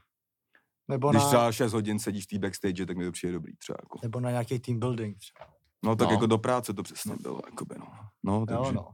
[0.89, 3.57] Nebo když na, třeba 6 hodin sedíš v té backstage, tak mi to přijde dobrý
[3.57, 3.77] třeba.
[3.83, 3.99] Jako.
[4.03, 5.51] nebo na nějaký team building třeba.
[5.85, 6.15] No tak No.
[6.15, 7.87] jako do práce to přesně bylo, jakoby, no.
[8.23, 8.59] No, takže.
[8.69, 8.89] Jo, no.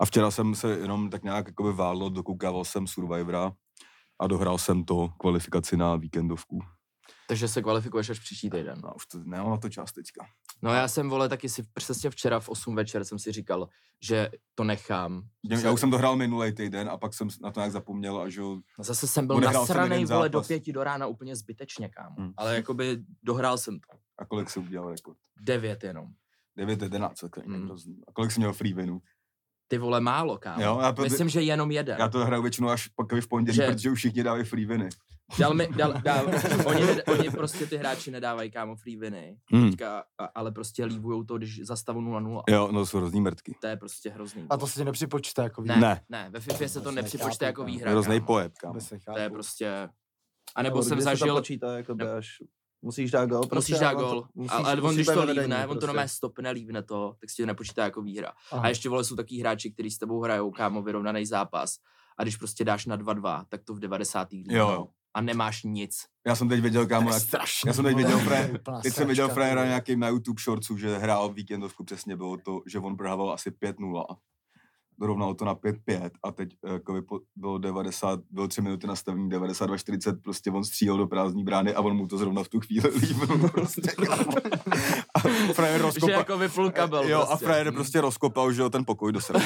[0.00, 3.52] A včera jsem se jenom tak nějak jakoby válil, dokoukával jsem Survivora
[4.20, 6.58] a dohrál jsem to kvalifikaci na víkendovku.
[7.28, 8.80] Takže se kvalifikuješ až příští týden.
[8.84, 10.26] No, už to, nemám na to čas teďka.
[10.62, 13.68] No já jsem, vole, taky si přesně včera v 8 večer jsem si říkal,
[14.02, 15.22] že to nechám.
[15.50, 18.20] Já, já už jsem to hrál minulý týden a pak jsem na to nějak zapomněl
[18.20, 22.16] a že No Zase jsem byl nasranej, vole, do pěti do rána úplně zbytečně, kámo.
[22.18, 22.32] Hmm.
[22.36, 23.98] Ale jakoby dohrál jsem to.
[24.18, 25.18] a kolik jsem udělal rekord?
[25.40, 26.06] Devět jenom.
[26.56, 27.56] 9, 11, tak Mm.
[27.56, 27.70] mm.
[28.08, 29.00] A kolik jsi měl free winů?
[29.68, 30.62] Ty vole, málo, kámo.
[30.62, 31.96] Jo, já to- Myslím, že jenom jeden.
[31.98, 33.72] Já to hraju většinou až pak v pondělí, Že- že...
[33.72, 34.88] protože už všichni dávají free winy.
[35.38, 36.26] Dal mi, dal, dal,
[36.66, 39.36] oni, oni, prostě ty hráči nedávají, kámo, free winy.
[39.52, 39.70] Hmm.
[39.70, 42.42] Teďka, a, ale prostě lívujou to, když zastavu 0-0.
[42.48, 43.54] Jo, no jsou hrozný mrtky.
[43.60, 44.46] To je prostě hrozný.
[44.50, 45.88] A to se ti nepřipočte jako ne, výhra.
[45.88, 46.02] Ne.
[46.08, 47.90] ne, ve FIFA se to nepřipočte jako výhra.
[47.90, 48.78] Hrozný pojeb, kámo.
[49.14, 49.88] To je prostě...
[50.54, 51.34] A nebo jsem to zažil...
[51.36, 52.42] počítá, jakoby ne- až
[52.82, 53.46] musíš dát gol.
[53.46, 55.56] prostě, Musíš dát ale on to- gol, musíš- ale on když to ve vedení lívne,
[55.56, 55.86] on to prostě.
[55.86, 58.32] normálně stopne, lívne to, tak si to nepočítá jako výhra.
[58.52, 58.62] Aha.
[58.62, 61.74] A ještě vole jsou takový hráči, kteří s tebou hrajou, kámo, vyrovnaný zápas.
[62.18, 64.28] A když prostě dáš na 2-2, tak to v 90.
[64.32, 64.56] Jo, líbnou.
[64.72, 64.88] jo.
[65.14, 65.98] A nemáš nic.
[66.26, 68.16] Já jsem teď viděl, kámo, je jak, strašný, já jsem teď viděl
[68.56, 69.68] úplná teď jsem viděl frajera ty vole.
[69.68, 74.04] nějaký na YouTube shortsu, že hrál víkendovku, přesně bylo to, že on prohrával asi 5-0.
[75.00, 80.20] Dorovnal to na 5-5 a teď jako vypo, bylo 90, bylo 3 minuty nastavení, 92-40,
[80.22, 83.48] prostě on střílel do prázdní brány a on mu to zrovna v tu chvíli líbil.
[83.48, 83.80] Prostě,
[85.14, 85.18] a
[85.52, 87.08] frajer Že rozkopal, jako vypnul kabel.
[87.08, 87.44] jo, a prostě.
[87.44, 87.74] frajer Hm.
[87.74, 89.40] prostě rozkopal, že jo, ten pokoj do sebe.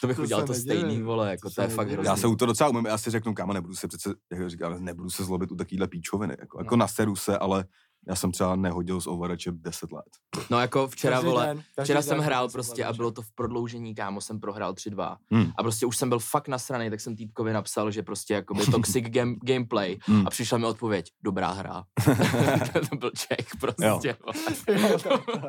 [0.00, 2.06] To bych To udělal to nedivím, stejný, vole, jako to to je fakt hrozný.
[2.06, 4.84] Já se u to docela umím, já si řeknu, kámo, nebudu se přece, jak říkám,
[4.84, 7.64] nebudu se zlobit u takovýhle píčoviny, jako, jako na seru se, ale
[8.08, 10.04] já jsem třeba nehodil z ovladače 10 let.
[10.50, 13.32] No jako včera, Každý vole, den, včera den jsem hrál prostě a bylo to v
[13.32, 15.16] prodloužení, kámo, jsem prohrál 3-2.
[15.30, 15.52] Hmm.
[15.56, 19.04] A prostě už jsem byl fakt nasraný, tak jsem týpkovi napsal, že prostě jakoby toxic
[19.08, 19.98] game, gameplay.
[20.02, 20.26] Hmm.
[20.26, 21.84] A přišla mi odpověď, dobrá hra.
[22.90, 24.16] to byl Čech prostě.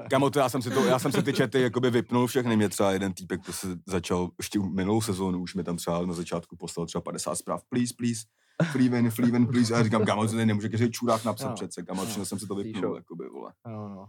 [0.09, 2.69] Kamo, to já jsem si to, já jsem si ty chaty jakoby vypnul všechny, mě
[2.69, 6.85] třeba jeden týpek prostě začal, ještě minulou sezónu, už mi tam třeba na začátku poslal
[6.85, 8.21] třeba 50 zpráv, please, please,
[8.63, 8.89] free
[9.31, 11.53] win, please, a já říkám, kamo, to tady nemůže každý čurák napsat Jo.
[11.55, 12.09] přece, kamo, Jo.
[12.17, 12.25] no.
[12.25, 12.95] jsem si to vypnul, Píšou.
[12.95, 13.53] jakoby, vole.
[13.67, 14.07] Jo, no.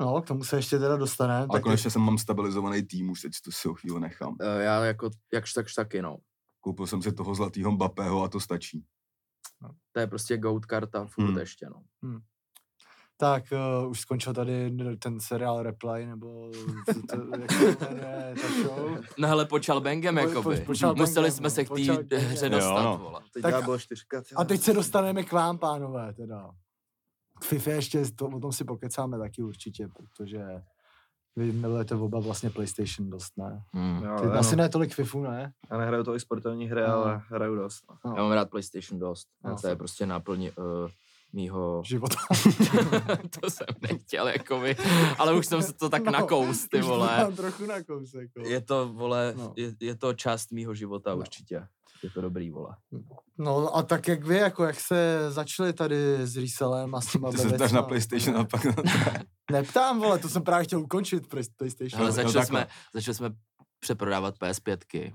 [0.00, 1.36] No, k tomu se ještě teda dostane.
[1.36, 4.36] Ale taky- konečně jsem mám stabilizovaný tým, už teď to si o chvíli nechám.
[4.40, 6.16] Eh, Já jako, jakž takž taky, no.
[6.60, 8.84] Koupil jsem si toho zlatýho Mbappého a to stačí.
[9.92, 11.38] To je prostě goat karta furt Hmm.
[11.38, 11.82] ještě, no.
[13.16, 13.44] Tak
[13.82, 16.50] uh, už skončil tady ten seriál Replay, nebo
[16.86, 18.98] to, to, jak se jmenuje, ta show.
[19.18, 20.56] No hele, počal bangem, Po- po- jakoby.
[20.60, 22.98] počal Museli bangem, jsme no, se k té hře Jo, dostat, no.
[22.98, 23.20] vole.
[23.32, 24.20] Teď Tak bylo čtyřka.
[24.22, 26.50] ty A teď se dostaneme k vám, pánové, teda.
[27.40, 30.44] K FIFA ještě, to, o tom si pokecáme taky určitě, protože
[31.36, 33.62] vy milujete oba vlastně PlayStation dost, ne?
[33.72, 34.02] Hmm.
[34.04, 34.62] Jo, Ty, jo, asi no.
[34.62, 35.52] ne tolik FIFU, ne?
[35.70, 36.94] Já nehraju to i sportovní hry, No.
[36.94, 37.84] ale hraju dost.
[37.90, 37.96] No.
[38.10, 39.28] No, Já mám rád PlayStation dost.
[39.44, 39.56] No.
[39.56, 40.88] To je prostě náplň uh,
[41.34, 41.82] mýho...
[41.86, 42.16] života.
[43.40, 44.76] to jsem nechtěl, jakoby.
[45.18, 47.16] Ale už jsem se to tak No, nakous, ty to vole.
[47.18, 48.30] mám trochu na kousek.
[48.36, 48.44] jo.
[48.46, 49.52] Je to, vole, No.
[49.56, 51.16] je, je to část mýho života No.
[51.16, 51.66] určitě.
[52.02, 52.76] Je to dobrý, vole.
[53.38, 57.30] No a tak jak vy, jako jak se začali tady s resellem a s těma
[57.30, 58.66] Ty se ptáš na PlayStation a pak...
[59.52, 62.00] Neptám, vole, to jsem právě chtěl ukončit Play- PlayStation.
[62.00, 62.60] Ale jo, začali takhle.
[62.60, 63.30] jsme, začali jsme
[63.84, 64.78] přeprodávat PS5.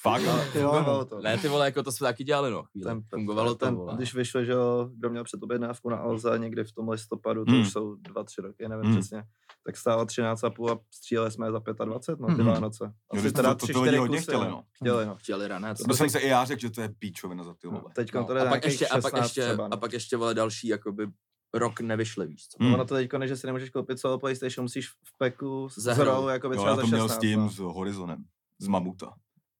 [0.00, 0.44] Fakt, ale...
[0.44, 1.04] Jo, Fungovalo no.
[1.04, 1.20] to.
[1.20, 2.62] Ne, ty vole, jako to jsme taky dělali, no.
[2.62, 2.84] Chvíli.
[2.84, 3.94] Ten, Fungovalo to, ten, vole.
[3.96, 7.60] Když vyšlo, že jo, kdo měl předobjednávku na Alza někdy v tom listopadu, to Hmm.
[7.60, 9.00] už jsou dva, tři roky, nevím Hmm.
[9.00, 9.22] přesně,
[9.66, 12.52] tak stálo 13,5 a stříleli jsme je za 25, no, ty Mhm.
[12.52, 12.84] Vánoce.
[12.84, 14.64] Jo, Asi to- teda to- to tři, lidi čtyři hodně kusy, chtěli, no.
[14.76, 15.14] Chtěli, no.
[15.16, 15.82] Chtěli ranec.
[15.82, 17.70] To jsem se i já řekl, že to je píčovina za ty no.
[17.72, 17.84] vole.
[17.94, 19.76] Teď No, to je a, pak ještě, a, pak 16 ještě, třeba, a no.
[19.76, 21.06] pak ještě, vole, další, jakoby,
[21.54, 22.64] rok nevyšli, víš co.
[22.64, 22.74] Hmm.
[22.74, 26.28] Ono to teďko ne, že si nemůžeš koupit celou PlayStation, musíš v peku s hrou,
[26.28, 26.98] jako by Jo, třeba já za to 16.
[26.98, 27.50] měl s tím, no.
[27.50, 28.24] s Horizonem,
[28.58, 29.12] z Mamuta.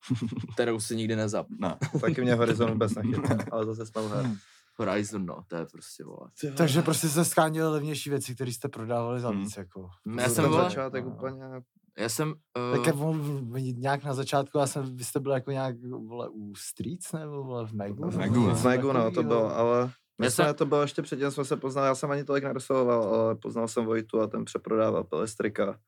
[0.52, 1.46] Kterou si nikdy nezap.
[1.60, 1.76] Ne.
[2.00, 4.24] Taky mě Horizon vůbec nechytl, ale zase jsme her.
[4.24, 4.36] Hmm.
[4.78, 6.30] Horizon, no, to je prostě, vole.
[6.56, 9.40] Takže prostě jste schánili levnější věci, které jste prodávali za Hmm.
[9.42, 9.88] víc, jako.
[10.18, 11.10] Já jsem, vole, začátek no.
[11.10, 11.42] úplně,
[11.98, 15.50] já jsem, Tak uh, jak on- nějak na začátku, já jsem, vy jste byli jako
[15.50, 18.10] nějak, vole, u Streets, nebo vole, v Megu?
[18.10, 19.90] V Megu, něco z Megu, no, to bylo, ale Já
[20.26, 23.02] my jsem- jsme, to bylo ještě předtím, jsme se poznali, já jsem ani tolik nedosahoval,
[23.14, 25.78] ale poznal jsem Vojtu a ten přeprodával Pelestrika.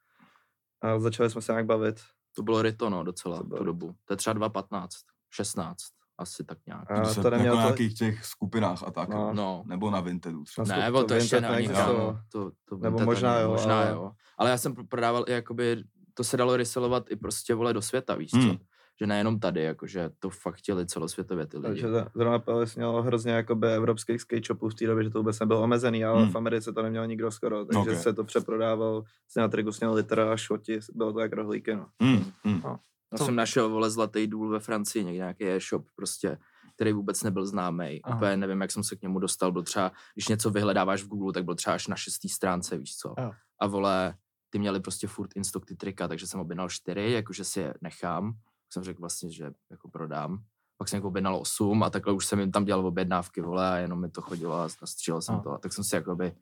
[0.82, 2.00] A začali jsme se nějak bavit.
[2.36, 3.94] to bylo Rito, no, docela, To bylo tu dobu.
[4.04, 4.88] To je třeba 2.15,
[5.34, 5.76] 16,
[6.18, 6.90] asi tak nějak.
[6.90, 9.08] A to to nemělo jako to- nějakých těch skupinách a tak.
[9.08, 9.32] No.
[9.34, 10.66] No, Nebo na Vintedu třeba.
[10.66, 13.90] Ne, to to, to ještě ani kámo, to, to Nebo Vinted možná jo, možná ale-
[13.90, 14.12] jo.
[14.38, 17.82] Ale já jsem pr- prodával i jakoby, to se dalo reselovat i prostě, vole, do
[17.82, 18.56] světa, víš co?
[19.00, 21.68] Že nejenom tady, jakože to fakt chtěli celosvětově ty lidi.
[21.68, 25.18] Takže to- zrovna Peles měl hrozně jakoby evropských skate shopů v té době, že to
[25.18, 26.30] vůbec nebylo omezený, ale Hmm.
[26.32, 27.96] v Americe to neměl nikdo skoro, takže Ok.
[27.98, 29.04] se to přeprodával.
[29.28, 31.86] Se na trigu směl litera a šoti, bylo to jak rohlíky, no.
[32.02, 32.60] Hmm, hmm.
[32.64, 36.38] Já To- jsem našel, vole, zlatý důl ve Francii, někde nějaký e-shop prostě,
[36.74, 38.00] který vůbec nebyl známý.
[38.04, 38.16] Aha.
[38.16, 39.52] Úplně nevím, jak jsem se k němu dostal.
[39.52, 42.96] Byl třeba, když něco vyhledáváš v Google, tak byl třeba až na šestý stránce, víš
[42.96, 43.14] co.
[43.18, 43.32] Jo.
[43.60, 44.14] A vole,
[44.50, 47.74] ty měli prostě furt in stock ty trika, takže jsem objednal čtyři, jakože si je
[47.80, 48.32] nechám.
[48.74, 50.38] Jsem řekl vlastně, že jako prodám.
[50.78, 53.76] Pak jsem jako objednal osm a takhle už jsem jim tam dělal objednávky, vole, a
[53.76, 55.44] jenom mi to chodilo a střílel jsem Aha.
[55.44, 55.50] to.
[55.52, 56.32] A tak jsem si jakoby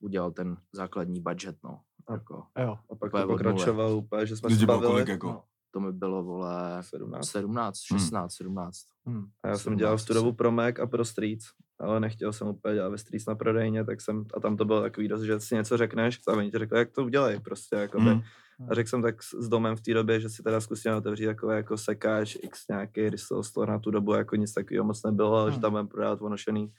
[0.00, 1.80] udělal ten základní budget, no.
[2.06, 2.78] A- Jako, Jo.
[2.90, 3.26] A pak to nule.
[3.28, 4.86] pokračoval úplně, že jsme se bavili.
[4.92, 5.26] kolik jako?
[5.26, 7.26] no, to mi bylo, vole, 17.
[7.30, 7.98] 17, Hmm.
[8.00, 8.78] 16, 17.
[9.08, 9.24] Hm.
[9.42, 11.44] A já jsem 17 dělal v tu dobu pro Mac a pro Streets,
[11.80, 14.80] ale nechtěl jsem úplně dělat ve Streets na prodejně, tak jsem, a tam to bylo
[14.82, 18.00] takový dost, že si něco řekneš, a oni ti řekli, jak to udělej, prostě, jako
[18.00, 18.22] Hmm.
[18.70, 21.56] A řekl jsem tak s, domem v té době, že si teda zkusíme otevřít takové
[21.56, 25.50] jako sekáč, x nějaký resale store na tu dobu, jako nic takového moc nebylo, ale
[25.50, 25.62] že Hmm.
[25.62, 26.72] tam budeme prodávat onošený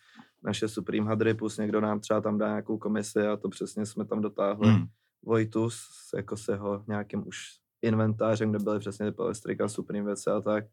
[0.44, 4.06] naše Supreme hadry, plus někdo nám třeba tam dá nějakou komisi a to přesně jsme
[4.06, 4.68] tam dotáhli.
[4.70, 4.86] Hmm.
[5.26, 5.80] Vojtu s,
[6.16, 7.38] jako s jeho nějakým už
[7.82, 10.66] inventářem, kde byly přesně ty Palestrika, Supreme věci a tak.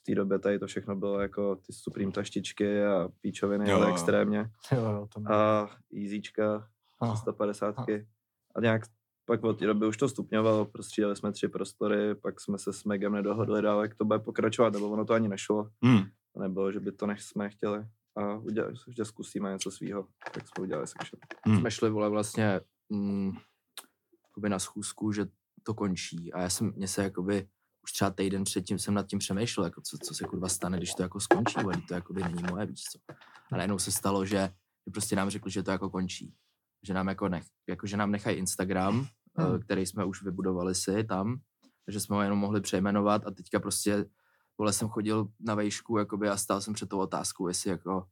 [0.00, 3.90] V té době tady to všechno bylo jako ty Supreme taštičky a píčoviny, Jo, ale
[3.90, 4.50] extrémně.
[4.72, 5.08] Jo, jo.
[5.32, 5.68] A
[6.04, 6.68] Easyčka,
[7.00, 7.16] Aha.
[7.16, 7.74] 150.
[8.54, 8.82] A nějak
[9.24, 12.84] pak od té doby už to stupňovalo, prostřídali jsme tři prostory, pak jsme se s
[12.84, 15.70] Megem nedohodli dál, jak to bude pokračovat, nebo ono to ani nešlo.
[15.82, 16.02] Hmm.
[16.38, 17.86] Nebylo, že by to nech jsme chtěli.
[18.16, 21.20] A udělali, že zkusíme něco svýho, tak jsme udělali section.
[21.46, 21.60] Hmm.
[21.60, 23.32] jsme šli, vole, vlastně mm,
[24.28, 25.26] jakoby na schůzku, že
[25.62, 27.48] to končí a já jsem, mě se jakoby
[27.84, 30.94] už třeba týden předtím jsem nad tím přemýšlel, jako co, co se kurva stane, když
[30.94, 32.98] to jako skončí, ale to jakoby není moje, víš co.
[33.52, 34.38] A najednou se stalo, že,
[34.86, 36.34] že prostě nám řekli, že to jako končí.
[36.86, 38.94] Že nám jako, nech, jako že nám nechají Instagram,
[39.38, 39.48] Hmm.
[39.50, 39.60] hmm.
[39.60, 41.40] který jsme už vybudovali si tam,
[41.86, 44.04] takže jsme ho jenom mohli přejmenovat a teďka prostě,
[44.58, 48.06] vole, jsem chodil na vejšku jakoby a stál jsem před tou otázkou, jestli jako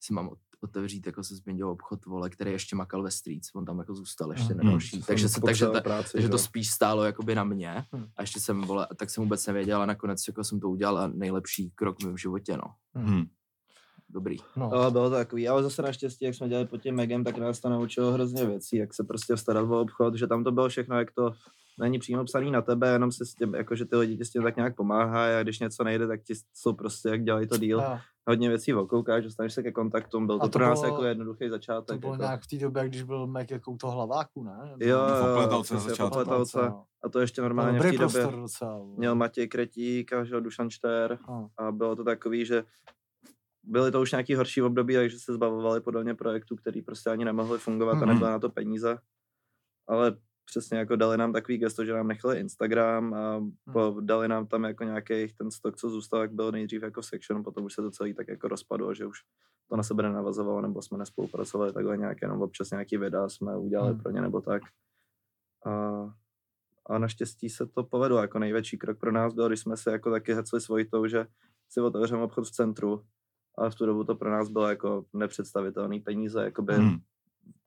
[0.00, 3.64] si mám ot- otevřít, jako se změnil obchod, vole, který ještě makal ve Streets, on
[3.64, 4.70] tam jako zůstal ještě na Mhm.
[4.72, 8.06] další, takže, se, takže, ta, práci, takže že to spíš stálo jakoby na mě Hmm.
[8.16, 11.06] a ještě jsem, vole, tak jsem vůbec nevěděl a nakonec jako jsem to udělal a
[11.08, 12.74] nejlepší krok v mém životě, no.
[12.94, 13.24] Hmm.
[14.08, 14.36] Dobrý.
[14.56, 14.72] No.
[14.72, 17.60] Ale bylo to takový, ale zase naštěstí, jak jsme dělali pod tím Megem, tak nás
[17.60, 20.98] to naučilo hrozně věcí, jak se prostě starat o obchod, že tam to bylo všechno,
[20.98, 21.32] jak to
[21.78, 24.30] není přímo psaný na tebe, jenom se s tím, jako že ty lidi ti s
[24.30, 27.56] tím tak nějak pomáhají a když něco nejde, tak ti jsou prostě, jak dělají to
[27.58, 27.80] díl.
[27.80, 31.04] A Hodně věcí okoukáš, dostaneš se ke kontaktům, byl to, to pro nás bylo- jako
[31.04, 32.00] jednoduchý to začátek.
[32.00, 32.22] bylo jako.
[32.22, 34.56] nějak v té době, když byl Mac jako u toho hlaváku, ne?
[34.80, 36.04] Jo, jo, na v začátku.
[36.20, 36.58] Opletavce.
[36.58, 36.84] no.
[37.04, 38.78] A to ještě normálně v té době docela.
[38.78, 38.94] vole.
[38.96, 41.48] měl Matěj Kretík a jo, Dušan Štér No.
[41.58, 42.64] a bylo to takový, že
[43.66, 47.58] byly to už nějaký horší období, takže se zbavovali podobně projektů, který prostě ani nemohly
[47.58, 48.08] fungovat a Mhm.
[48.08, 48.98] nebyly na to peníze.
[49.88, 54.46] Ale přesně jako dali nám takový gesto, že nám nechali Instagram a po, dali nám
[54.46, 57.82] tam jako nějaký ten stok, co zůstal, jak byl nejdřív jako section, potom už se
[57.82, 59.18] to celý tak jako rozpadlo, že už
[59.68, 63.92] to na sebe nenavazovalo, nebo jsme nespolupracovali takhle nějak, jenom občas nějaký videa jsme udělali
[63.92, 64.00] Hmm.
[64.02, 64.62] pro ně nebo tak.
[65.66, 65.70] A,
[66.86, 70.10] a naštěstí se to povedlo, jako největší krok pro nás byl, když jsme se jako
[70.10, 71.26] taky hecli svojitou, že
[71.68, 73.04] si otevřeme obchod v centru,
[73.58, 76.98] ale v tu dobu to pro nás bylo jako nepředstavitelný peníze, jakoby Hmm.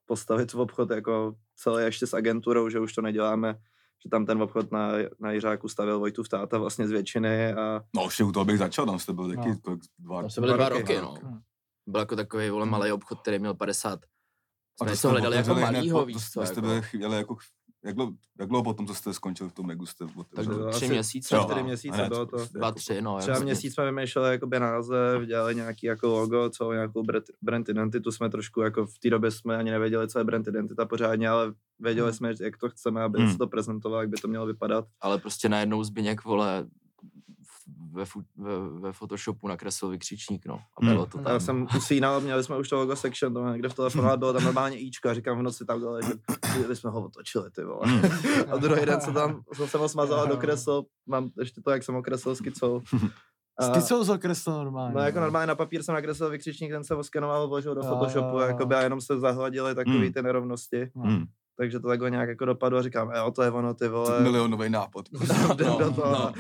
[0.06, 3.60] postavit v obchod jako celé ještě s agenturou, že už to neděláme,
[4.04, 8.04] že tam ten obchod na, na Jiřáku stavil Vojtův táta vlastně z většiny a No
[8.04, 9.58] ještě u toho bych začal, tam jste byl taky No.
[9.62, 11.30] kolik, dva, Tam se byly dva Dva roky, roky, no.
[11.32, 11.42] no.
[11.88, 14.00] Byl jako takový, vole, malý obchod, který měl 50.
[14.82, 16.62] A Jsme to to jste hledali jako malýho, víš to co, jste jako.
[16.62, 17.36] byli chvíli jako,
[17.88, 20.58] jak dlouho, jak dlouho potom, co jste skončil v tom Megu, jste Tak otevřeli?
[20.58, 21.36] to tři asi měsíce.
[21.38, 22.38] tři, čtyři měsíce bylo to.
[22.38, 23.18] prostě Dva, jako- tři, no.
[23.18, 23.46] Třeba jasně.
[23.46, 27.04] měsíc jsme vymýšleli jakoby název, dělali nějaký jako logo, co nějakou
[27.42, 30.86] brand, identitu jsme trošku jako v té době jsme ani nevěděli, co je brand identita
[30.86, 32.14] pořádně, ale věděli Hmm.
[32.18, 33.32] jsme, jak to chceme, aby Hmm.
[33.32, 34.86] se to prezentovalo, jak by to mělo vypadat.
[35.02, 36.68] Ale prostě najednou Zbyněk, vole,
[37.92, 38.04] ve,
[38.38, 40.56] ve, ve Photoshopu nakreslil vykřičník, no.
[40.56, 40.90] A Hmm.
[40.94, 41.34] bylo to A tam.
[41.34, 44.44] já jsem usínal, měli jsme už to logo section, to někde v telefonu, bylo tam
[44.44, 46.02] normálně Ičko a říkám v noci tam dole,
[46.68, 47.80] že jsme ho otočili, ty vole.
[47.86, 48.02] Hmm.
[48.52, 51.84] A druhý den se tam, jsem se ho smazal a dokreslil, mám ještě to, jak
[51.84, 52.82] jsem okreslil skicou.
[53.60, 54.96] A- Ty jsou zakresl normálně.
[54.96, 58.40] No jako normálně na papír jsem nakreslil vykřičník, ten se oskenoval, vložil do Photoshopu jo.
[58.40, 60.14] jakoby, a jenom se zahladily takové Hmm.
[60.14, 60.92] ty nerovnosti.
[60.96, 61.04] No.
[61.58, 64.22] Takže to takhle nějak jako dopadlo a říkám, jo, to je ono, ty vole.
[64.22, 65.06] Milionový nápad.
[65.54, 66.12] Jdem No, do toho.
[66.12, 66.34] no.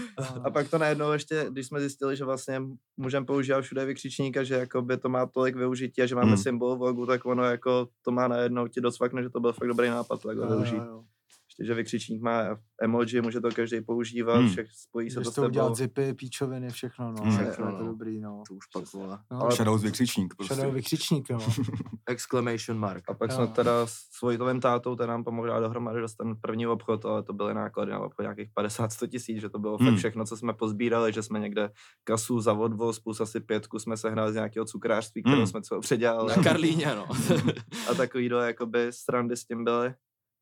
[0.44, 2.62] A pak to najednou ještě, když jsme zjistili, že vlastně
[2.98, 6.38] můžeme používat všude vykřičník a že jakoby to má tolik využití a že máme Hmm.
[6.38, 9.68] symbol v logu, tak ono jako to má najednou ti docvakne, že to byl fakt
[9.68, 10.76] dobrý nápad to takhle Jo, jo, využít.
[10.78, 11.02] jo.
[11.04, 11.17] Ještě,
[11.66, 12.44] že vykřičník má
[12.82, 14.50] emoji, může to každý používat, Hmm.
[14.50, 15.50] všech spojí se Můžeš s to tebou.
[15.52, 17.24] udělat zipy, píčoviny, všechno, no.
[17.24, 17.32] Hmm.
[17.38, 17.86] Všechno, je to no.
[17.86, 18.44] dobrý, no.
[18.48, 19.20] To už pak, vole.
[19.32, 19.42] no.
[19.42, 20.76] Ale- Shadows vykřičník Shadow prostě.
[20.76, 21.40] vykřičník, no.
[22.10, 23.04] Exclamation mark.
[23.10, 23.36] A pak Jo.
[23.36, 27.24] jsme teda s Vojtovým tátou, ten nám pomohl dát dohromady dost ten první obchod, ale
[27.24, 29.88] to byly náklady na obchod nějakých 50-100 tisíc, že to bylo Hmm.
[29.90, 31.70] fakt všechno, co jsme pozbírali, že jsme někde
[32.04, 35.48] kasu za odvoz plus asi pětku jsme sehnali z nějakého cukrářství, kterou Hmm.
[35.48, 36.34] jsme co předělali.
[36.38, 37.06] Na Karlíně, no.
[37.92, 39.94] a takovýhle jakoby srandy s tím byly.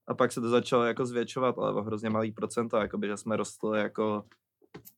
[0.07, 3.37] A pak se to začalo jako zvětšovat, ale o hrozně malý procento, jakoby, že jsme
[3.37, 4.23] rostli jako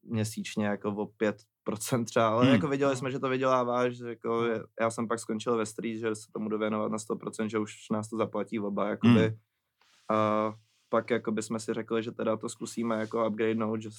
[0.04, 2.54] měsíčně jako o 5% třeba, ale Hmm.
[2.54, 4.44] jako viděli jsme, že to vydělává, že jako
[4.82, 7.90] já jsem pak skončil ve street, že se tomu jdu věnovat na 100%, že už
[7.92, 9.28] nás to zaplatí oba, jakoby.
[9.28, 9.38] Hmm.
[10.10, 10.54] A
[10.90, 13.90] pak jakoby jsme si řekli, že teda to zkusíme jako upgradenout, že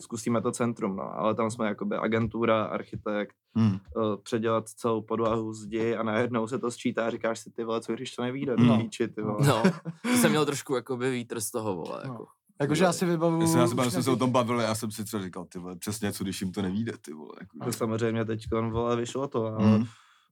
[0.00, 3.74] zkusíme to centrum, no, ale tam jsme jakoby agentura, architekt, Hmm.
[3.76, 7.80] eh, předělat celou podlahu zdi a najednou se to sčítá a říkáš si ty vole,
[7.80, 8.64] co když to nevíde, No.
[8.64, 8.78] no.
[8.78, 9.46] píči, ty vole.
[9.46, 9.62] No,
[10.02, 12.02] to jsem měl trošku jakoby vítr z toho, vole.
[12.06, 12.12] No.
[12.12, 12.26] Jako.
[12.60, 13.40] Jakože já si vybavuju...
[13.42, 15.58] Já jsem, já jsem, jsem se o tom bavil, já jsem si třeba říkal, ty
[15.58, 17.32] vole, přesně co, když jim to nevíde, ty vole.
[17.40, 19.84] Jako, To samozřejmě teď vole vyšlo to, ale Hmm.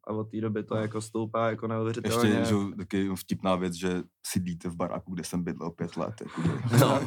[0.06, 2.30] A od té doby to jako stoupá jako neuvěřitelně.
[2.30, 6.14] Ještě, že taky vtipná věc, že sídlíte v baráku, kde jsem bydlel pět let.
[6.20, 6.42] Jako,
[6.80, 7.00] No.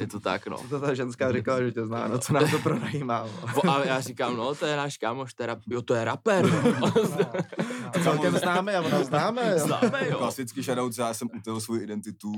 [0.00, 0.56] je to tak, no.
[0.68, 3.26] To ta ženská říkala, že tě zná, no co nám to pronajímá.
[3.26, 6.04] Vo- A já říkám, no, to je náš kámoš, to je, rap, jo, to je
[6.04, 6.46] rapper.
[6.80, 6.92] no.
[8.02, 9.58] Celkem známe a ona známe, jo.
[9.58, 10.18] Známe, jo.
[10.18, 12.32] Klasický shoutout, já jsem util svou identitu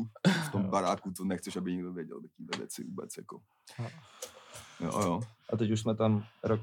[0.47, 3.11] v tom baráku, to nechceš, aby někdo věděl takovýhle věci vůbec.
[3.19, 3.41] Jako.
[4.81, 5.21] Jo, jo.
[5.53, 6.61] A teď už jsme tam rok,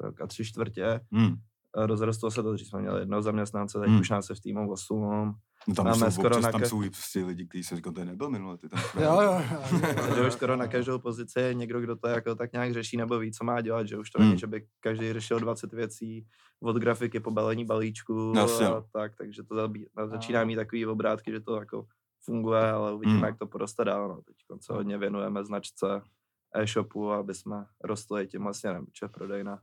[0.00, 1.00] rok a tři čtvrtě.
[1.12, 1.34] Hmm.
[1.76, 4.00] A Rozrostlo se to, dřív jsme měli jednoho zaměstnance, teď Hmm.
[4.00, 5.34] už nás je v týmu 8.
[5.68, 7.92] No tam Máme jsou, skoro občas, na tam jsou i prostě lidi, kteří se říkal,
[7.92, 10.14] to nebyl minulý, ty tam Jo, jo, jo.
[10.14, 13.18] že už skoro na každou pozici je někdo, kdo to jako tak nějak řeší nebo
[13.18, 14.28] ví, co má dělat, že už to Hmm.
[14.28, 16.26] není, že by každý řešil 20 věcí
[16.62, 18.84] od grafiky po balení balíčku Jasně, a jo.
[18.92, 21.86] tak, takže to zabí, a začíná mít takový obrátky, že to jako
[22.24, 23.26] funguje, ale uvidíme, Hmm.
[23.26, 24.08] jak to poroste dál.
[24.08, 24.16] No.
[24.22, 25.86] Teď se hodně věnujeme značce
[26.54, 29.60] e-shopu, aby jsme rostli tím vlastně, protože prodejna,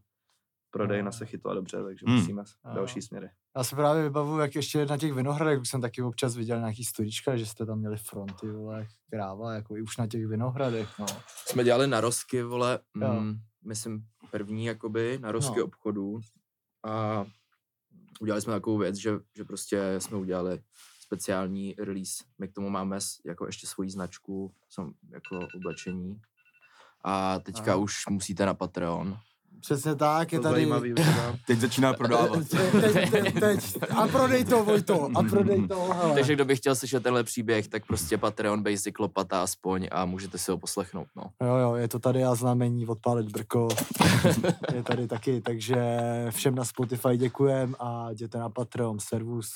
[0.71, 2.15] prodejna se chytla dobře, takže Hmm.
[2.19, 3.29] musíme další směry.
[3.57, 6.83] Já si právě vybavuju, jak ještě na těch vinohradech, už jsem taky občas viděl nějaký
[6.83, 11.05] storička, že jste tam měli fronty, vole, kráva, jako i už na těch vinohradech, no.
[11.45, 13.13] Jsme dělali narozky, vole, Jo.
[13.13, 15.65] mm, myslím první jakoby narozky No.
[15.65, 16.19] obchodů
[16.83, 17.25] a
[18.21, 20.61] udělali jsme takovou věc, že, že prostě jsme udělali
[21.01, 22.23] speciální release.
[22.39, 26.21] My k tomu máme jako ještě svoji značku, sam, jako oblečení.
[27.03, 27.75] A teďka Aha.
[27.75, 29.17] už musíte na Patreon.
[29.61, 30.55] Přesně tak, je To tady...
[30.55, 30.93] zajímavý.
[31.47, 32.47] Teď začíná prodávat.
[32.49, 33.77] Teď, teď, teď, teď.
[33.95, 36.13] A prodej to, Vojto, a prodej to, hele.
[36.13, 40.37] Takže kdo by chtěl slyšet tenhle příběh, tak prostě Patreon Basic lopata aspoň a můžete
[40.37, 41.23] si ho poslechnout, no.
[41.47, 43.67] Jo, jo, je to tady a znamení odpálit brko.
[44.73, 45.77] je tady taky, takže
[46.29, 49.49] všem na Spotify děkujem a jděte na Patreon, servus.